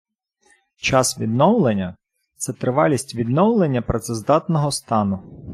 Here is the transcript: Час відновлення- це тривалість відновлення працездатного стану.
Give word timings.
Час 0.77 1.19
відновлення- 1.19 1.95
це 2.37 2.53
тривалість 2.53 3.15
відновлення 3.15 3.81
працездатного 3.81 4.71
стану. 4.71 5.19